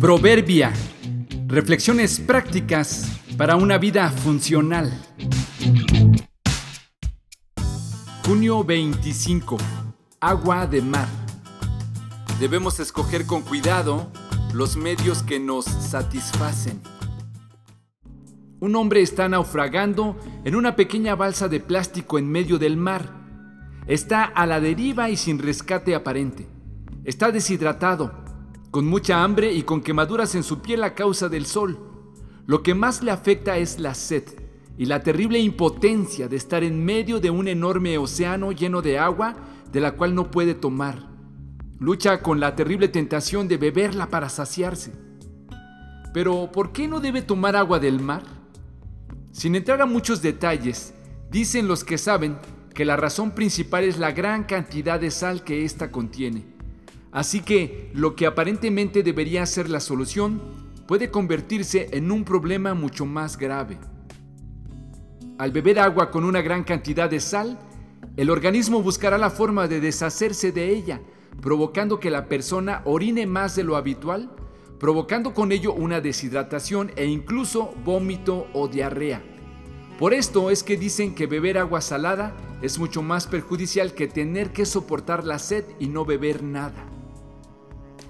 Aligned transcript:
Proverbia. 0.00 0.72
Reflexiones 1.46 2.20
prácticas 2.20 3.20
para 3.36 3.56
una 3.56 3.76
vida 3.76 4.08
funcional. 4.08 4.90
Junio 8.24 8.64
25. 8.64 9.58
Agua 10.18 10.66
de 10.66 10.80
mar. 10.80 11.06
Debemos 12.40 12.80
escoger 12.80 13.26
con 13.26 13.42
cuidado 13.42 14.10
los 14.54 14.74
medios 14.74 15.22
que 15.22 15.38
nos 15.38 15.66
satisfacen. 15.66 16.80
Un 18.58 18.76
hombre 18.76 19.02
está 19.02 19.28
naufragando 19.28 20.18
en 20.46 20.56
una 20.56 20.76
pequeña 20.76 21.14
balsa 21.14 21.46
de 21.48 21.60
plástico 21.60 22.18
en 22.18 22.26
medio 22.26 22.58
del 22.58 22.78
mar. 22.78 23.12
Está 23.86 24.24
a 24.24 24.46
la 24.46 24.60
deriva 24.60 25.10
y 25.10 25.18
sin 25.18 25.38
rescate 25.38 25.94
aparente. 25.94 26.48
Está 27.04 27.30
deshidratado, 27.32 28.19
con 28.70 28.86
mucha 28.86 29.24
hambre 29.24 29.52
y 29.52 29.62
con 29.62 29.80
quemaduras 29.80 30.34
en 30.34 30.42
su 30.42 30.60
piel 30.60 30.84
a 30.84 30.94
causa 30.94 31.28
del 31.28 31.46
sol. 31.46 31.78
Lo 32.46 32.62
que 32.62 32.74
más 32.74 33.02
le 33.02 33.10
afecta 33.10 33.58
es 33.58 33.80
la 33.80 33.94
sed 33.94 34.24
y 34.78 34.86
la 34.86 35.02
terrible 35.02 35.38
impotencia 35.38 36.28
de 36.28 36.36
estar 36.36 36.62
en 36.62 36.84
medio 36.84 37.20
de 37.20 37.30
un 37.30 37.48
enorme 37.48 37.98
océano 37.98 38.52
lleno 38.52 38.80
de 38.80 38.98
agua 38.98 39.36
de 39.72 39.80
la 39.80 39.92
cual 39.92 40.14
no 40.14 40.30
puede 40.30 40.54
tomar. 40.54 41.08
Lucha 41.78 42.22
con 42.22 42.40
la 42.40 42.54
terrible 42.54 42.88
tentación 42.88 43.48
de 43.48 43.56
beberla 43.56 44.08
para 44.08 44.28
saciarse. 44.28 44.92
Pero, 46.12 46.50
¿por 46.52 46.72
qué 46.72 46.88
no 46.88 47.00
debe 47.00 47.22
tomar 47.22 47.56
agua 47.56 47.78
del 47.78 48.00
mar? 48.00 48.22
Sin 49.32 49.54
entrar 49.54 49.80
a 49.80 49.86
muchos 49.86 50.22
detalles, 50.22 50.92
dicen 51.30 51.68
los 51.68 51.84
que 51.84 51.98
saben 51.98 52.36
que 52.74 52.84
la 52.84 52.96
razón 52.96 53.32
principal 53.32 53.84
es 53.84 53.98
la 53.98 54.12
gran 54.12 54.44
cantidad 54.44 55.00
de 55.00 55.10
sal 55.10 55.44
que 55.44 55.64
ésta 55.64 55.90
contiene. 55.90 56.49
Así 57.12 57.40
que 57.40 57.90
lo 57.92 58.14
que 58.14 58.26
aparentemente 58.26 59.02
debería 59.02 59.44
ser 59.46 59.68
la 59.68 59.80
solución 59.80 60.40
puede 60.86 61.10
convertirse 61.10 61.88
en 61.92 62.10
un 62.10 62.24
problema 62.24 62.74
mucho 62.74 63.04
más 63.06 63.36
grave. 63.36 63.78
Al 65.38 65.52
beber 65.52 65.78
agua 65.78 66.10
con 66.10 66.24
una 66.24 66.42
gran 66.42 66.64
cantidad 66.64 67.08
de 67.08 67.20
sal, 67.20 67.58
el 68.16 68.30
organismo 68.30 68.82
buscará 68.82 69.18
la 69.18 69.30
forma 69.30 69.68
de 69.68 69.80
deshacerse 69.80 70.52
de 70.52 70.68
ella, 70.68 71.00
provocando 71.40 71.98
que 71.98 72.10
la 72.10 72.28
persona 72.28 72.82
orine 72.84 73.26
más 73.26 73.56
de 73.56 73.64
lo 73.64 73.76
habitual, 73.76 74.30
provocando 74.78 75.34
con 75.34 75.52
ello 75.52 75.72
una 75.72 76.00
deshidratación 76.00 76.92
e 76.96 77.06
incluso 77.06 77.72
vómito 77.84 78.46
o 78.52 78.68
diarrea. 78.68 79.22
Por 79.98 80.14
esto 80.14 80.50
es 80.50 80.62
que 80.62 80.76
dicen 80.76 81.14
que 81.14 81.26
beber 81.26 81.58
agua 81.58 81.80
salada 81.80 82.36
es 82.62 82.78
mucho 82.78 83.02
más 83.02 83.26
perjudicial 83.26 83.94
que 83.94 84.08
tener 84.08 84.52
que 84.52 84.66
soportar 84.66 85.24
la 85.24 85.38
sed 85.38 85.64
y 85.78 85.88
no 85.88 86.04
beber 86.04 86.42
nada. 86.42 86.86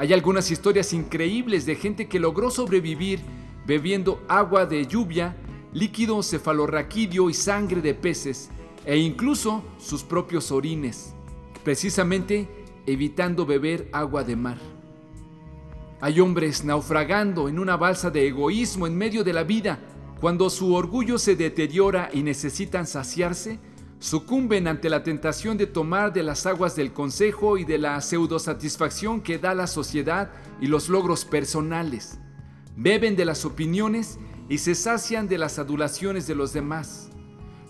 Hay 0.00 0.14
algunas 0.14 0.50
historias 0.50 0.94
increíbles 0.94 1.66
de 1.66 1.76
gente 1.76 2.08
que 2.08 2.18
logró 2.18 2.50
sobrevivir 2.50 3.20
bebiendo 3.66 4.24
agua 4.28 4.64
de 4.64 4.86
lluvia, 4.86 5.36
líquido 5.74 6.22
cefalorraquídeo 6.22 7.28
y 7.28 7.34
sangre 7.34 7.82
de 7.82 7.92
peces, 7.92 8.48
e 8.86 8.96
incluso 8.96 9.62
sus 9.78 10.02
propios 10.02 10.52
orines, 10.52 11.12
precisamente 11.62 12.48
evitando 12.86 13.44
beber 13.44 13.90
agua 13.92 14.24
de 14.24 14.36
mar. 14.36 14.56
Hay 16.00 16.18
hombres 16.18 16.64
naufragando 16.64 17.50
en 17.50 17.58
una 17.58 17.76
balsa 17.76 18.08
de 18.08 18.26
egoísmo 18.26 18.86
en 18.86 18.96
medio 18.96 19.22
de 19.22 19.34
la 19.34 19.42
vida, 19.42 19.80
cuando 20.18 20.48
su 20.48 20.72
orgullo 20.72 21.18
se 21.18 21.36
deteriora 21.36 22.08
y 22.10 22.22
necesitan 22.22 22.86
saciarse, 22.86 23.58
sucumben 24.00 24.66
ante 24.66 24.88
la 24.88 25.02
tentación 25.02 25.58
de 25.58 25.66
tomar 25.66 26.12
de 26.12 26.22
las 26.22 26.46
aguas 26.46 26.74
del 26.74 26.92
consejo 26.92 27.58
y 27.58 27.64
de 27.64 27.78
la 27.78 28.00
pseudosatisfacción 28.00 29.20
que 29.20 29.38
da 29.38 29.54
la 29.54 29.66
sociedad 29.66 30.30
y 30.60 30.66
los 30.66 30.88
logros 30.88 31.24
personales. 31.26 32.18
Beben 32.76 33.14
de 33.14 33.26
las 33.26 33.44
opiniones 33.44 34.18
y 34.48 34.58
se 34.58 34.74
sacian 34.74 35.28
de 35.28 35.36
las 35.36 35.58
adulaciones 35.58 36.26
de 36.26 36.34
los 36.34 36.54
demás. 36.54 37.10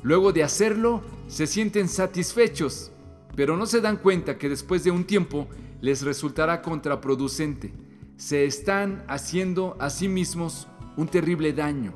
Luego 0.03 0.33
de 0.33 0.45
hacerlo, 0.45 1.03
se 1.27 1.49
sienten 1.49 1.89
satisfechos, 1.89 2.93
pero 3.35 3.57
no 3.57 3.67
se 3.67 3.81
dan 3.81 3.97
cuenta 3.97 4.39
que 4.39 4.49
después 4.49 4.85
de 4.85 4.93
un 4.93 5.05
tiempo 5.05 5.49
les 5.81 6.03
resultará 6.03 6.63
contraproducente. 6.63 7.75
Se 8.17 8.45
están 8.45 9.05
haciendo 9.09 9.77
a 9.81 9.91
sí 9.91 10.09
mismos 10.09 10.69
un 10.97 11.09
terrible 11.09 11.53
daño. 11.53 11.93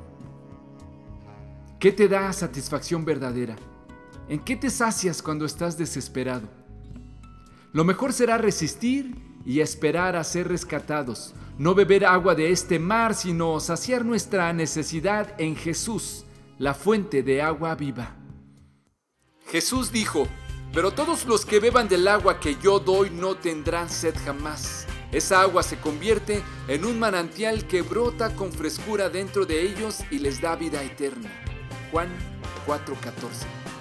¿Qué 1.79 1.93
te 1.93 2.09
da 2.09 2.33
satisfacción 2.33 3.05
verdadera? 3.05 3.55
¿En 4.27 4.39
qué 4.39 4.55
te 4.55 4.71
sacias 4.71 5.21
cuando 5.21 5.45
estás 5.45 5.77
desesperado? 5.77 6.49
Lo 7.73 7.83
mejor 7.83 8.11
será 8.11 8.39
resistir 8.39 9.15
y 9.45 9.59
esperar 9.59 10.15
a 10.15 10.23
ser 10.23 10.47
rescatados, 10.47 11.35
no 11.59 11.75
beber 11.75 12.05
agua 12.05 12.33
de 12.33 12.51
este 12.51 12.79
mar, 12.79 13.13
sino 13.13 13.59
saciar 13.59 14.03
nuestra 14.03 14.51
necesidad 14.51 15.39
en 15.39 15.55
Jesús, 15.55 16.25
la 16.57 16.73
fuente 16.73 17.21
de 17.21 17.43
agua 17.43 17.75
viva. 17.75 18.15
Jesús 19.47 19.91
dijo, 19.91 20.27
pero 20.73 20.91
todos 20.91 21.25
los 21.25 21.45
que 21.45 21.59
beban 21.59 21.87
del 21.87 22.07
agua 22.07 22.39
que 22.39 22.55
yo 22.55 22.79
doy 22.79 23.11
no 23.11 23.35
tendrán 23.35 23.89
sed 23.91 24.15
jamás. 24.25 24.87
Esa 25.11 25.41
agua 25.41 25.61
se 25.61 25.77
convierte 25.77 26.41
en 26.67 26.83
un 26.83 26.97
manantial 26.97 27.67
que 27.67 27.83
brota 27.83 28.35
con 28.35 28.51
frescura 28.51 29.07
dentro 29.09 29.45
de 29.45 29.61
ellos 29.61 29.99
y 30.09 30.17
les 30.17 30.41
da 30.41 30.55
vida 30.55 30.81
eterna. 30.81 31.29
Juan 31.91 32.09
4:14 32.65 33.74